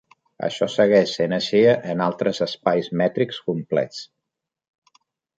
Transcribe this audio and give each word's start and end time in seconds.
Això 0.45 0.67
segueix 0.75 1.11
sent 1.17 1.35
així 1.35 1.59
en 1.93 2.01
altres 2.05 2.41
espais 2.45 2.89
mètrics 3.01 3.39
complets. 3.51 4.01